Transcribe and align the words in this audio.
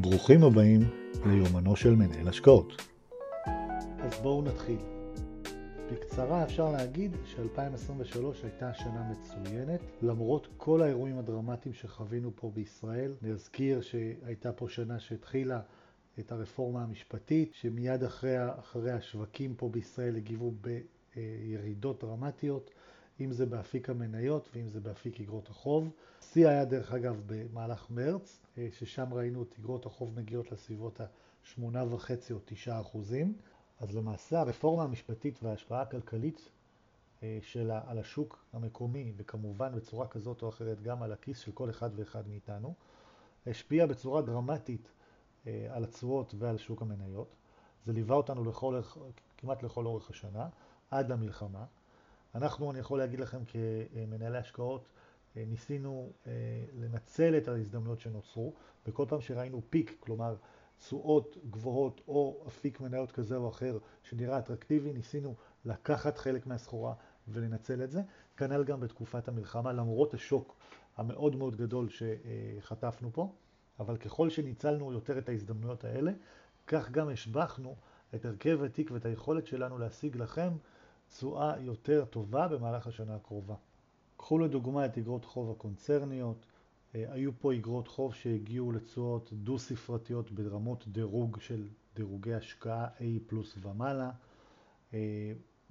ברוכים 0.00 0.42
הבאים 0.42 0.80
ליומנו 1.26 1.76
של 1.76 1.94
מנהל 1.94 2.28
השקעות. 2.28 2.82
אז 3.98 4.20
בואו 4.22 4.42
נתחיל. 4.42 4.78
בקצרה 5.92 6.44
אפשר 6.44 6.72
להגיד 6.72 7.16
ש-2023 7.24 8.18
הייתה 8.42 8.74
שנה 8.74 9.10
מצוינת, 9.10 9.80
למרות 10.02 10.48
כל 10.56 10.82
האירועים 10.82 11.18
הדרמטיים 11.18 11.74
שחווינו 11.74 12.30
פה 12.34 12.50
בישראל. 12.54 13.14
נזכיר 13.22 13.80
שהייתה 13.80 14.52
פה 14.52 14.68
שנה 14.68 14.98
שהתחילה 14.98 15.60
את 16.18 16.32
הרפורמה 16.32 16.82
המשפטית, 16.82 17.54
שמיד 17.54 18.02
אחרי, 18.02 18.36
אחרי 18.58 18.92
השווקים 18.92 19.54
פה 19.54 19.68
בישראל 19.68 20.16
הגיבו 20.16 20.52
בירידות 21.14 22.04
דרמטיות, 22.04 22.70
אם 23.20 23.32
זה 23.32 23.46
באפיק 23.46 23.90
המניות 23.90 24.48
ואם 24.54 24.68
זה 24.68 24.80
באפיק 24.80 25.20
אגרות 25.20 25.48
החוב. 25.48 25.90
השיא 26.20 26.48
היה 26.48 26.64
דרך 26.64 26.92
אגב 26.92 27.22
במהלך 27.26 27.90
מרץ, 27.90 28.40
ששם 28.70 29.14
ראינו 29.14 29.42
את 29.42 29.54
אגרות 29.58 29.86
החוב 29.86 30.20
מגיעות 30.20 30.52
לסביבות 30.52 31.00
ה-8.5 31.00 32.10
או 32.32 32.38
9 32.44 32.80
אחוזים. 32.80 33.34
אז 33.80 33.96
למעשה 33.96 34.40
הרפורמה 34.40 34.82
המשפטית 34.82 35.42
וההשפעה 35.42 35.82
הכלכלית 35.82 36.50
שלה 37.40 37.80
על 37.86 37.98
השוק 37.98 38.44
המקומי, 38.52 39.12
וכמובן 39.16 39.74
בצורה 39.74 40.08
כזאת 40.08 40.42
או 40.42 40.48
אחרת 40.48 40.82
גם 40.82 41.02
על 41.02 41.12
הכיס 41.12 41.38
של 41.38 41.52
כל 41.52 41.70
אחד 41.70 41.90
ואחד 41.96 42.28
מאיתנו, 42.28 42.74
השפיעה 43.46 43.86
בצורה 43.86 44.22
דרמטית 44.22 44.92
על 45.44 45.84
התשואות 45.84 46.34
ועל 46.38 46.58
שוק 46.58 46.82
המניות. 46.82 47.34
זה 47.84 47.92
ליווה 47.92 48.16
אותנו 48.16 48.44
לכל, 48.44 48.80
כמעט 49.36 49.62
לכל 49.62 49.86
אורך 49.86 50.10
השנה, 50.10 50.48
עד 50.90 51.12
למלחמה. 51.12 51.64
אנחנו, 52.34 52.70
אני 52.70 52.78
יכול 52.78 52.98
להגיד 52.98 53.20
לכם 53.20 53.38
כמנהלי 53.44 54.38
השקעות, 54.38 54.88
ניסינו 55.36 56.12
לנצל 56.74 57.36
את 57.36 57.48
ההזדמנויות 57.48 58.00
שנוצרו, 58.00 58.54
וכל 58.86 59.04
פעם 59.08 59.20
שראינו 59.20 59.62
פיק, 59.70 59.96
כלומר 60.00 60.36
תשואות 60.78 61.36
גבוהות 61.50 62.00
או 62.08 62.44
אפיק 62.48 62.80
מניות 62.80 63.12
כזה 63.12 63.36
או 63.36 63.48
אחר 63.48 63.78
שנראה 64.02 64.38
אטרקטיבי, 64.38 64.92
ניסינו 64.92 65.34
לקחת 65.64 66.18
חלק 66.18 66.46
מהסחורה 66.46 66.94
ולנצל 67.28 67.82
את 67.84 67.90
זה. 67.90 68.02
כנ"ל 68.36 68.64
גם 68.64 68.80
בתקופת 68.80 69.28
המלחמה, 69.28 69.72
למרות 69.72 70.14
השוק 70.14 70.56
המאוד 70.96 71.36
מאוד 71.36 71.56
גדול 71.56 71.88
שחטפנו 71.88 73.12
פה, 73.12 73.32
אבל 73.80 73.96
ככל 73.96 74.30
שניצלנו 74.30 74.92
יותר 74.92 75.18
את 75.18 75.28
ההזדמנויות 75.28 75.84
האלה, 75.84 76.12
כך 76.66 76.90
גם 76.90 77.08
השבחנו 77.08 77.76
את 78.14 78.24
הרכב 78.24 78.62
התיק 78.62 78.90
ואת 78.90 79.04
היכולת 79.04 79.46
שלנו 79.46 79.78
להשיג 79.78 80.16
לכם 80.16 80.50
תשואה 81.16 81.54
יותר 81.60 82.04
טובה 82.04 82.48
במהלך 82.48 82.86
השנה 82.86 83.14
הקרובה. 83.16 83.54
קחו 84.16 84.38
לדוגמה 84.38 84.86
את 84.86 84.98
אגרות 84.98 85.24
חוב 85.24 85.50
הקונצרניות, 85.50 86.46
היו 86.94 87.30
פה 87.38 87.54
אגרות 87.54 87.88
חוב 87.88 88.14
שהגיעו 88.14 88.72
לתשואות 88.72 89.32
דו-ספרתיות 89.32 90.30
ברמות 90.30 90.88
דירוג 90.88 91.40
של 91.40 91.68
דירוגי 91.96 92.34
השקעה 92.34 92.86
A 92.86 93.02
פלוס 93.26 93.56
ומעלה, 93.62 94.10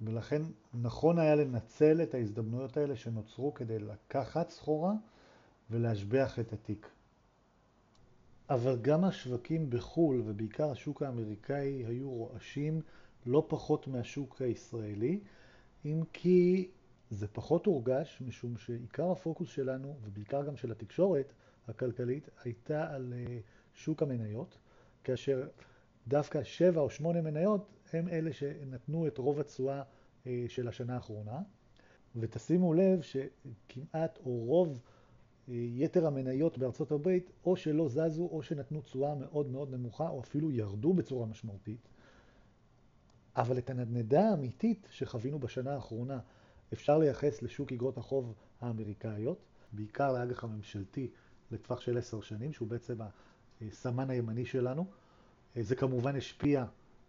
ולכן 0.00 0.42
נכון 0.74 1.18
היה 1.18 1.34
לנצל 1.34 2.02
את 2.02 2.14
ההזדמנויות 2.14 2.76
האלה 2.76 2.96
שנוצרו 2.96 3.54
כדי 3.54 3.78
לקחת 3.78 4.50
סחורה 4.50 4.92
ולהשבח 5.70 6.38
את 6.38 6.52
התיק. 6.52 6.90
אבל 8.50 8.78
גם 8.82 9.04
השווקים 9.04 9.70
בחו"ל 9.70 10.22
ובעיקר 10.26 10.70
השוק 10.70 11.02
האמריקאי 11.02 11.84
היו 11.86 12.10
רועשים 12.10 12.80
לא 13.26 13.44
פחות 13.48 13.88
מהשוק 13.88 14.42
הישראלי, 14.42 15.20
אם 15.84 16.02
כי 16.12 16.70
זה 17.10 17.28
פחות 17.28 17.66
הורגש, 17.66 18.22
משום 18.26 18.56
שעיקר 18.56 19.10
הפוקוס 19.10 19.48
שלנו, 19.48 19.96
ובעיקר 20.02 20.44
גם 20.44 20.56
של 20.56 20.70
התקשורת 20.70 21.32
הכלכלית, 21.68 22.28
הייתה 22.44 22.94
על 22.94 23.12
שוק 23.74 24.02
המניות, 24.02 24.58
כאשר 25.04 25.48
דווקא 26.08 26.44
שבע 26.44 26.80
או 26.80 26.90
שמונה 26.90 27.20
מניות 27.20 27.66
הם 27.92 28.08
אלה 28.08 28.32
שנתנו 28.32 29.06
את 29.06 29.18
רוב 29.18 29.40
התשואה 29.40 29.82
של 30.48 30.68
השנה 30.68 30.94
האחרונה. 30.94 31.40
ותשימו 32.16 32.74
לב 32.74 33.00
שכמעט 33.02 34.18
או 34.26 34.30
רוב 34.30 34.80
יתר 35.48 36.06
המניות 36.06 36.58
בארצות 36.58 36.92
הברית 36.92 37.30
או 37.46 37.56
שלא 37.56 37.88
זזו 37.88 38.28
או 38.32 38.42
שנתנו 38.42 38.80
תשואה 38.80 39.14
מאוד 39.14 39.50
מאוד 39.50 39.70
נמוכה 39.74 40.08
או 40.08 40.20
אפילו 40.20 40.50
ירדו 40.50 40.92
בצורה 40.92 41.26
משמעותית. 41.26 41.88
אבל 43.36 43.58
את 43.58 43.70
הנדנדה 43.70 44.28
האמיתית 44.30 44.88
שחווינו 44.90 45.38
בשנה 45.38 45.74
האחרונה 45.74 46.18
אפשר 46.72 46.98
לייחס 46.98 47.42
לשוק 47.42 47.72
אגרות 47.72 47.98
החוב 47.98 48.34
האמריקאיות, 48.60 49.38
בעיקר 49.72 50.12
לאג"ח 50.12 50.44
הממשלתי 50.44 51.10
לטווח 51.50 51.80
של 51.80 51.98
עשר 51.98 52.20
שנים, 52.20 52.52
שהוא 52.52 52.68
בעצם 52.68 52.94
הסמן 53.62 54.10
הימני 54.10 54.46
שלנו. 54.46 54.86
זה 55.60 55.76
כמובן 55.76 56.16
השפיע 56.16 56.64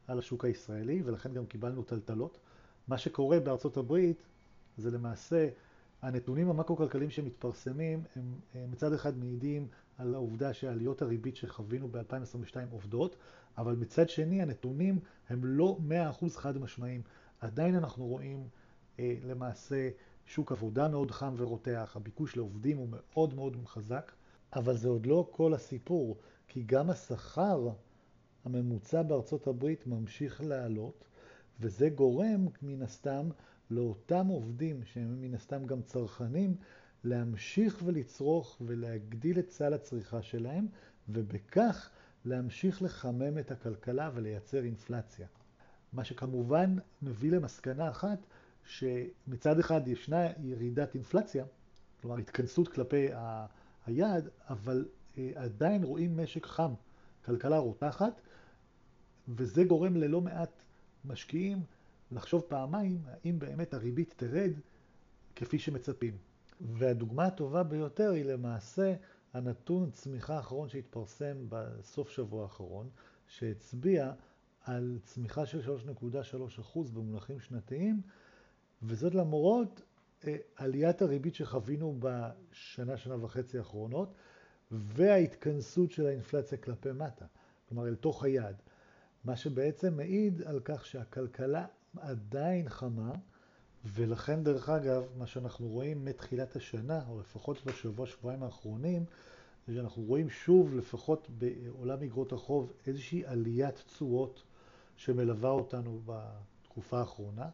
על 0.08 0.20
השוק 0.20 0.46
הישראלי 0.46 1.02
ולכן 1.06 1.34
גם 1.34 1.46
קיבלנו 1.46 1.84
טלטלות. 1.84 2.40
מה 2.88 2.98
שקורה 2.98 3.40
בארצות 3.40 3.78
הברית 3.78 4.22
זה 4.78 4.92
למעשה 4.92 5.50
הנתונים 6.02 6.50
המקרו-כלכליים 6.50 7.10
שמתפרסמים 7.10 8.04
הם 8.16 8.72
מצד 8.72 8.94
אחד 8.94 9.18
מעידים 9.18 9.68
על 9.98 10.16
העובדה 10.16 10.54
שעליות 10.54 11.02
הריבית 11.02 11.36
שחווינו 11.36 11.88
ב-2022 11.88 12.56
עובדות, 12.72 13.16
אבל 13.58 13.76
מצד 13.76 14.10
שני 14.10 14.42
הנתונים 14.42 15.00
הם 15.30 15.46
לא 15.46 15.78
100% 16.22 16.30
חד 16.36 16.58
משמעיים. 16.58 17.02
עדיין 17.40 17.76
אנחנו 17.76 18.06
רואים 18.06 18.48
למעשה 19.00 19.90
שוק 20.26 20.52
עבודה 20.52 20.88
מאוד 20.88 21.12
חם 21.12 21.34
ורותח, 21.38 21.94
הביקוש 21.96 22.38
לעובדים 22.38 22.78
הוא 22.78 22.88
מאוד 22.92 23.34
מאוד 23.34 23.58
חזק, 23.66 24.12
אבל 24.56 24.78
זה 24.78 24.88
עוד 24.88 25.06
לא 25.06 25.28
כל 25.32 25.54
הסיפור, 25.54 26.18
כי 26.48 26.64
גם 26.64 26.90
השכר 26.90 27.70
הממוצע 28.46 29.04
בארצות 29.04 29.48
הברית 29.48 29.88
ממשיך 29.88 30.42
לעלות, 30.42 31.06
וזה 31.60 31.90
גורם 31.90 32.48
מן 32.62 32.82
הסתם 32.82 33.30
לאותם 33.70 34.28
עובדים 34.28 34.84
שהם 34.84 35.22
מן 35.22 35.34
הסתם 35.34 35.66
גם 35.66 35.82
צרכנים, 35.82 36.56
להמשיך 37.06 37.82
ולצרוך 37.86 38.58
ולהגדיל 38.66 39.40
את 39.40 39.50
סל 39.52 39.74
הצריכה 39.74 40.22
שלהם, 40.22 40.68
ובכך 41.10 41.90
להמשיך 42.26 42.82
לחמם 42.82 43.38
את 43.40 43.52
הכלכלה 43.52 44.10
ולייצר 44.14 44.64
אינפלציה. 44.64 45.28
מה 45.94 46.04
שכמובן 46.04 46.76
מביא 47.02 47.32
למסקנה 47.32 47.90
אחת, 47.90 48.20
שמצד 48.64 49.60
אחד 49.60 49.88
ישנה 49.88 50.28
ירידת 50.44 50.96
אינפלציה, 50.96 51.46
כלומר 52.02 52.18
התכנסות 52.18 52.68
כלפי 52.68 53.08
היעד, 53.86 54.30
אבל 54.50 54.86
עדיין 55.36 55.84
רואים 55.84 56.18
משק 56.18 56.46
חם, 56.46 56.74
כלכלה 57.26 57.58
רותחת, 57.58 58.22
וזה 59.28 59.64
גורם 59.64 59.96
ללא 59.96 60.22
מעט 60.22 60.62
משקיעים 61.06 61.64
לחשוב 62.12 62.42
פעמיים 62.48 63.02
האם 63.06 63.40
באמת 63.40 63.74
הריבית 63.74 64.14
תרד 64.18 64.52
כפי 65.36 65.60
שמצפים. 65.60 66.18
והדוגמה 66.62 67.26
הטובה 67.26 67.64
ביותר 67.64 68.12
היא 68.12 68.26
למעשה 68.26 68.96
הנתון 69.34 69.92
צמיחה 69.92 70.36
האחרון 70.36 70.70
שהתפרסם 70.70 71.38
בסוף 71.50 72.10
שבוע 72.10 72.44
האחרון, 72.44 72.90
שהצביע 73.28 74.14
על 74.62 75.00
צמיחה 75.04 75.46
של 75.46 75.78
3.3% 75.88 76.80
במונחים 76.94 77.40
שנתיים, 77.40 78.02
וזאת 78.84 79.16
למרות 79.16 79.82
עליית 80.56 81.02
הריבית 81.02 81.36
שחווינו 81.36 81.98
בשנה, 82.00 82.98
שנה 82.98 83.24
וחצי 83.24 83.58
האחרונות, 83.58 84.14
וההתכנסות 84.72 85.92
של 85.92 86.06
האינפלציה 86.06 86.58
כלפי 86.58 86.92
מטה, 86.92 87.26
כלומר 87.70 87.88
אל 87.88 87.96
תוך 87.96 88.24
היעד. 88.24 88.62
מה 89.24 89.36
שבעצם 89.36 89.98
מעיד 89.98 90.42
על 90.42 90.60
כך 90.64 90.86
שהכלכלה 90.86 91.66
עדיין 91.98 92.70
חמה, 92.70 93.12
ולכן 93.94 94.44
דרך 94.44 94.70
אגב, 94.70 95.04
מה 95.18 95.28
שאנחנו 95.28 95.68
רואים 95.68 96.06
מתחילת 96.06 96.56
השנה, 96.56 97.02
או 97.10 97.20
לפחות 97.20 97.66
בשבוע 97.66 98.06
שבועיים 98.06 98.44
האחרונים, 98.44 99.06
זה 99.68 99.74
שאנחנו 99.74 100.04
רואים 100.04 100.30
שוב, 100.30 100.76
לפחות 100.76 101.28
בעולם 101.38 102.04
אגרות 102.04 102.34
החוב, 102.34 102.74
איזושהי 102.88 103.26
עליית 103.26 103.76
תשואות 103.76 104.44
שמלווה 104.98 105.50
אותנו 105.50 106.02
בתקופה 106.06 107.00
האחרונה, 107.00 107.50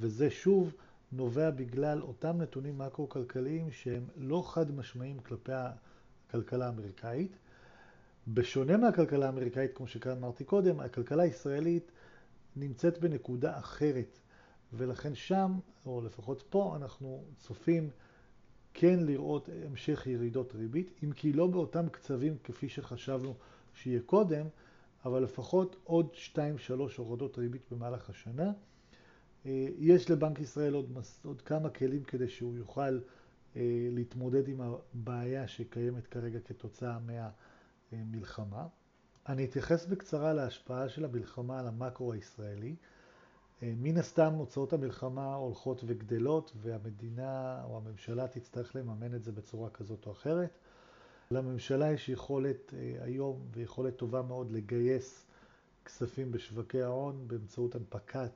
וזה 0.00 0.30
שוב 0.30 0.72
נובע 1.12 1.50
בגלל 1.50 2.02
אותם 2.02 2.36
נתונים 2.38 2.78
מקרו-כלכליים 2.78 3.70
שהם 3.70 4.04
לא 4.16 4.42
חד 4.46 4.70
משמעיים 4.74 5.18
כלפי 5.18 5.52
הכלכלה 5.52 6.66
האמריקאית. 6.66 7.36
בשונה 8.28 8.76
מהכלכלה 8.76 9.26
האמריקאית, 9.26 9.70
כמו 9.74 9.86
שאמרתי 9.86 10.44
קודם, 10.44 10.80
הכלכלה 10.80 11.22
הישראלית 11.22 11.90
נמצאת 12.56 12.98
בנקודה 12.98 13.58
אחרת, 13.58 14.20
ולכן 14.76 15.14
שם, 15.14 15.58
או 15.86 16.00
לפחות 16.00 16.44
פה, 16.50 16.76
אנחנו 16.76 17.24
צופים 17.38 17.90
כן 18.74 19.00
לראות 19.00 19.48
המשך 19.66 20.06
ירידות 20.06 20.54
ריבית, 20.54 20.90
אם 21.04 21.12
כי 21.12 21.32
לא 21.32 21.46
באותם 21.46 21.88
קצבים 21.88 22.36
כפי 22.44 22.68
שחשבנו 22.68 23.34
שיהיה 23.74 24.00
קודם, 24.06 24.46
אבל 25.04 25.22
לפחות 25.22 25.76
עוד 25.84 26.08
2-3 26.34 26.38
הורדות 26.96 27.38
ריבית 27.38 27.62
במהלך 27.70 28.10
השנה. 28.10 28.52
יש 29.78 30.10
לבנק 30.10 30.40
ישראל 30.40 30.74
עוד, 30.74 30.98
עוד 31.24 31.42
כמה 31.42 31.70
כלים 31.70 32.04
כדי 32.04 32.28
שהוא 32.28 32.56
יוכל 32.56 33.00
להתמודד 33.90 34.48
עם 34.48 34.60
הבעיה 34.60 35.48
שקיימת 35.48 36.06
כרגע 36.06 36.40
כתוצאה 36.40 36.98
מהמלחמה. 37.92 38.66
אני 39.28 39.44
אתייחס 39.44 39.86
בקצרה 39.86 40.32
להשפעה 40.32 40.88
של 40.88 41.04
המלחמה 41.04 41.60
על 41.60 41.66
המקרו 41.66 42.12
הישראלי. 42.12 42.76
אה, 43.62 43.72
מן 43.76 43.96
הסתם 43.96 44.32
הוצאות 44.32 44.72
המלחמה 44.72 45.34
הולכות 45.34 45.84
וגדלות 45.86 46.52
והמדינה 46.56 47.64
או 47.64 47.76
הממשלה 47.76 48.28
תצטרך 48.28 48.76
לממן 48.76 49.14
את 49.14 49.24
זה 49.24 49.32
בצורה 49.32 49.70
כזאת 49.70 50.06
או 50.06 50.12
אחרת. 50.12 50.58
לממשלה 51.30 51.92
יש 51.92 52.08
יכולת 52.08 52.74
אה, 52.74 53.04
היום 53.04 53.46
ויכולת 53.52 53.96
טובה 53.96 54.22
מאוד 54.22 54.50
לגייס 54.50 55.26
כספים 55.84 56.32
בשווקי 56.32 56.82
ההון 56.82 57.28
באמצעות 57.28 57.74
הנפקת 57.74 58.32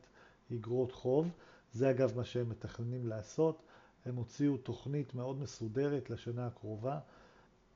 אגרות 0.53 0.93
חוב. 0.93 1.31
זה 1.73 1.91
אגב 1.91 2.17
מה 2.17 2.25
שהם 2.25 2.49
מתכננים 2.49 3.06
לעשות. 3.06 3.62
הם 4.05 4.17
הוציאו 4.17 4.56
תוכנית 4.56 5.15
מאוד 5.15 5.41
מסודרת 5.41 6.11
לשנה 6.11 6.47
הקרובה. 6.47 6.99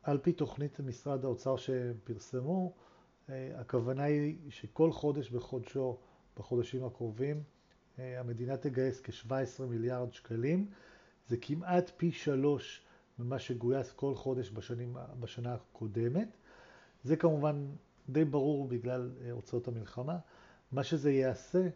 על 0.02 0.18
פי 0.18 0.32
תוכנית 0.32 0.80
משרד 0.80 1.24
האוצר 1.24 1.56
שהם 1.56 1.94
פרסמו, 2.04 2.72
אה, 3.28 3.50
הכוונה 3.54 4.02
היא 4.02 4.50
שכל 4.50 4.92
חודש 4.92 5.30
בחודשו, 5.30 5.98
בחודשים 6.36 6.84
הקרובים, 6.84 7.42
אה, 7.98 8.20
המדינה 8.20 8.56
תגייס 8.56 9.00
כ-17 9.00 9.62
מיליארד 9.68 10.12
שקלים. 10.12 10.66
זה 11.28 11.36
כמעט 11.40 11.90
פי 11.96 12.12
שלוש 12.12 12.82
ממה 13.18 13.38
שגויס 13.38 13.92
כל 13.92 14.14
חודש 14.14 14.50
בשנים, 14.50 14.96
בשנה 15.20 15.54
הקודמת. 15.54 16.28
זה 17.04 17.16
כמובן 17.16 17.66
די 18.08 18.24
ברור 18.24 18.68
בגלל 18.68 19.10
אה, 19.24 19.30
הוצאות 19.30 19.68
המלחמה. 19.68 20.18
מה 20.72 20.84
שזה 20.84 21.12
יעשה, 21.12 21.68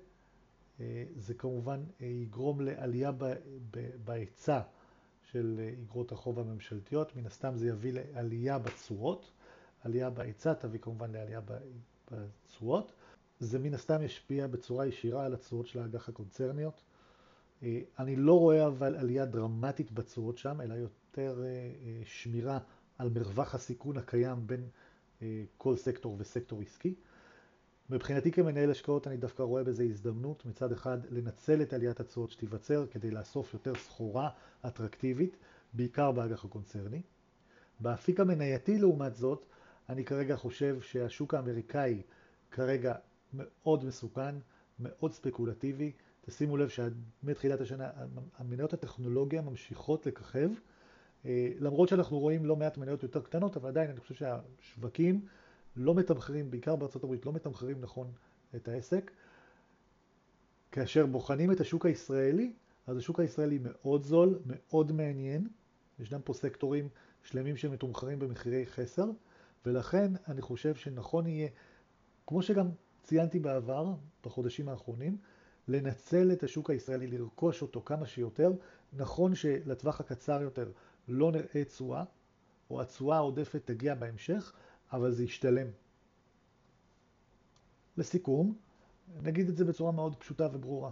זה 1.17 1.35
כמובן 1.35 1.85
יגרום 2.01 2.61
לעלייה 2.61 3.13
בהיצע 4.05 4.61
של 5.23 5.71
אגרות 5.83 6.13
החוב 6.13 6.39
הממשלתיות. 6.39 7.17
מן 7.17 7.27
הסתם 7.27 7.57
זה 7.57 7.69
יביא 7.69 7.93
לעלייה 7.93 8.59
בתשואות. 8.59 9.31
עלייה 9.85 10.11
בהיצע 10.11 10.55
תביא 10.55 10.81
כמובן 10.81 11.13
לעלייה 11.13 11.41
בתשואות. 12.11 12.93
זה 13.41 13.59
מן 13.59 13.75
הסתם 13.75 14.03
ישפיע 14.03 14.47
בצורה 14.47 14.87
ישירה 14.87 15.25
על 15.25 15.35
התשואות 15.35 15.67
של 15.67 15.79
האג"ח 15.79 16.09
הקונצרניות. 16.09 16.83
אה, 17.63 17.81
אני 17.99 18.17
לא 18.17 18.39
רואה 18.39 18.67
אבל 18.67 18.97
עלייה 18.97 19.27
דרמטית 19.27 19.93
בתשואות 19.93 20.39
שם, 20.39 20.61
אלא 20.61 20.75
יותר 20.75 21.43
אה, 21.45 21.47
אה, 21.47 22.03
שמירה 22.05 22.59
על 22.99 23.09
מרווח 23.09 23.55
הסיכון 23.55 23.97
הקיים 23.97 24.47
בין 24.47 24.69
כל 25.57 25.77
סקטור 25.77 26.17
וסקטור 26.19 26.63
עסקי. 26.63 26.95
מבחינתי 27.91 28.33
כמנהל 28.33 28.71
השקעות 28.71 29.07
אני 29.07 29.17
דווקא 29.17 29.43
רואה 29.43 29.65
בזה 29.65 29.85
הזדמנות 29.85 30.47
מצד 30.47 30.73
אחד 30.73 30.99
לנצל 31.11 31.63
את 31.63 31.73
עליית 31.73 32.01
התשואות 32.01 32.31
שתיווצר 32.31 32.87
כדי 32.87 33.11
לאסוף 33.11 33.55
יותר 33.55 33.75
סחורה 33.75 34.31
אטרקטיבית, 34.67 35.37
בעיקר 35.73 36.13
באג"ח 36.13 36.45
הקונצרני. 36.45 37.03
באפיק 37.81 38.21
המנייתי 38.21 38.79
לעומת 38.79 39.17
זאת, 39.17 39.47
אני 39.89 40.05
כרגע 40.05 40.37
חושב 40.37 40.81
שהשוק 40.81 41.35
האמריקאי 41.35 42.03
כרגע 42.51 42.95
מאוד 43.33 43.85
מסוכן, 43.85 44.35
מאוד 44.79 45.13
ספקולטיבי. 45.13 45.93
תשימו 46.21 46.57
לב 46.57 46.69
שמתחילת 46.69 47.61
השנה 47.61 47.91
המניות 48.37 48.73
הטכנולוגיה 48.73 49.43
ממשיכות 49.43 50.07
לככב, 50.07 50.51
אה, 51.25 51.53
למרות 51.61 51.89
שאנחנו 51.89 52.19
רואים 52.19 52.45
לא 52.47 52.57
מעט 52.57 52.79
מניות 52.79 53.03
יותר 53.03 53.23
קטנות, 53.23 53.57
אבל 53.57 53.69
עדיין 53.69 53.91
אני 53.91 54.01
חושב 54.01 54.15
שהשווקים 54.15 55.27
לא 55.77 55.95
מתמחרים, 55.95 56.51
בעיקר 56.51 56.77
הברית, 56.95 57.27
לא 57.27 57.33
מתמחרים 57.33 57.81
נכון 57.81 58.13
את 58.57 58.69
העסק. 58.69 59.11
כאשר 60.73 61.07
בוחנים 61.07 61.53
את 61.53 61.61
השוק 61.61 61.87
הישראלי, 61.87 62.53
אז 62.87 62.97
השוק 62.97 63.21
הישראלי 63.21 63.59
מאוד 63.63 64.05
זול, 64.05 64.39
מאוד 64.47 64.93
מעניין. 64.93 65.49
ישנם 65.99 66.21
פה 66.25 66.33
סקטורים 66.33 66.89
שלמים 67.23 67.57
שמתומחרים 67.57 68.19
במחירי 68.19 68.67
חסר. 68.67 69.11
ולכן 69.67 70.13
אני 70.29 70.43
חושב 70.43 70.75
שנכון 70.75 71.27
יהיה, 71.27 71.49
כמו 72.27 72.43
שגם 72.43 72.69
ציינתי 73.07 73.39
בעבר, 73.39 73.95
בחודשים 74.25 74.69
האחרונים, 74.69 75.17
לנצל 75.69 76.33
את 76.33 76.43
השוק 76.43 76.71
הישראלי, 76.71 77.07
לרכוש 77.07 77.63
אותו 77.63 77.83
כמה 77.85 78.07
שיותר. 78.07 78.53
נכון 78.93 79.35
שלטווח 79.35 80.01
הקצר 80.01 80.43
יותר 80.43 80.71
לא 81.09 81.33
נראה 81.33 81.65
תשואה, 81.65 82.05
או 82.71 82.81
התשואה 82.81 83.17
העודפת 83.17 83.63
תגיע 83.65 83.95
בהמשך, 83.95 84.53
אבל 84.93 85.13
זה 85.13 85.25
ישתלם. 85.25 85.67
לסיכום, 87.97 88.57
נגיד 89.23 89.49
את 89.49 89.57
זה 89.57 89.65
בצורה 89.65 89.93
מאוד 89.93 90.17
פשוטה 90.17 90.49
וברורה. 90.53 90.91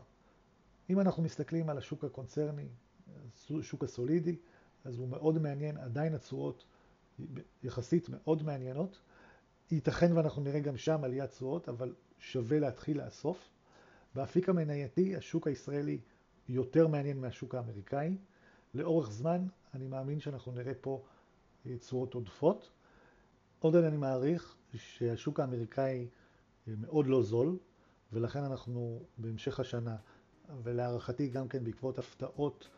אם 0.90 1.00
אנחנו 1.00 1.22
מסתכלים 1.22 1.70
על 1.70 1.78
השוק 1.78 2.04
הקונצרני, 2.04 2.68
השוק 3.60 3.84
הסולידי, 3.84 4.36
אז 4.84 4.98
הוא 4.98 5.08
מאוד 5.08 5.38
מעניין, 5.38 5.76
עדיין 5.76 6.14
התשואות 6.14 6.64
יחסית 7.62 8.08
מאוד 8.08 8.42
מעניינות. 8.42 9.00
ייתכן 9.70 10.12
ואנחנו 10.12 10.42
נראה 10.42 10.60
גם 10.60 10.76
שם 10.76 11.04
עליית 11.04 11.30
תשואות, 11.30 11.68
אבל 11.68 11.94
שווה 12.18 12.58
להתחיל 12.58 13.04
לאסוף. 13.04 13.50
באפיק 14.14 14.48
המנייתי 14.48 15.16
השוק 15.16 15.46
הישראלי 15.46 16.00
יותר 16.48 16.88
מעניין 16.88 17.20
מהשוק 17.20 17.54
האמריקאי. 17.54 18.16
לאורך 18.74 19.10
זמן 19.10 19.46
אני 19.74 19.86
מאמין 19.86 20.20
שאנחנו 20.20 20.52
נראה 20.52 20.72
פה 20.80 21.04
אה, 21.66 21.78
תשואות 21.78 22.14
עודפות. 22.14 22.70
עוד 23.58 23.76
אני 23.76 23.96
מעריך 23.96 24.56
שהשוק 24.74 25.40
האמריקאי 25.40 26.08
אה, 26.68 26.72
מאוד 26.76 27.06
לא 27.06 27.22
זול, 27.22 27.58
ולכן 28.12 28.44
אנחנו 28.44 29.02
בהמשך 29.18 29.60
השנה, 29.60 29.96
ולהערכתי 30.62 31.28
גם 31.28 31.48
כן 31.48 31.64
בעקבות 31.64 31.98
הפתעות 31.98 32.68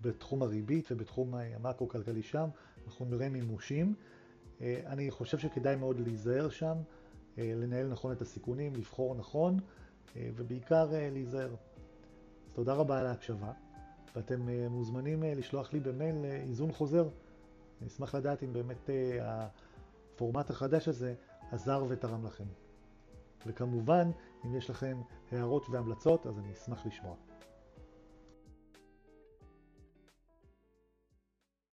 בתחום 0.00 0.42
הריבית 0.42 0.92
ובתחום 0.92 1.34
המקרו-כלכלי 1.34 2.22
שם, 2.22 2.48
אנחנו 2.86 3.04
נראה 3.04 3.28
מימושים. 3.28 3.94
אה, 4.60 4.82
אני 4.86 5.10
חושב 5.10 5.38
שכדאי 5.38 5.76
מאוד 5.76 6.00
להיזהר 6.00 6.48
שם, 6.48 6.76
אה, 6.76 6.99
לנהל 7.42 7.86
נכון 7.86 8.12
את 8.12 8.22
הסיכונים, 8.22 8.74
לבחור 8.74 9.14
נכון, 9.14 9.58
אה, 10.16 10.30
ובעיקר 10.36 10.88
להיזהר. 11.12 11.50
אז 12.46 12.52
תודה 12.52 12.74
רבה 12.74 12.98
על 12.98 13.06
ההקשבה, 13.06 13.52
ואתם 14.16 14.48
מוזמנים 14.70 15.22
לשלוח 15.22 15.72
לי 15.72 15.80
במייל 15.80 16.24
איזון 16.24 16.72
חוזר. 16.72 17.08
אני 17.80 17.88
אשמח 17.88 18.14
לדעת 18.14 18.42
אם 18.42 18.52
באמת 18.52 18.90
הפורמט 19.22 20.50
החדש 20.50 20.88
הזה 20.88 21.14
עזר 21.52 21.84
ותרם 21.88 22.26
לכם. 22.26 22.44
וכמובן, 23.46 24.10
אם 24.44 24.56
יש 24.56 24.70
לכם 24.70 25.00
הערות 25.32 25.68
והמלצות, 25.70 26.26
אז 26.26 26.38
אני 26.38 26.52
אשמח 26.52 26.86
לשמוע. 26.86 27.14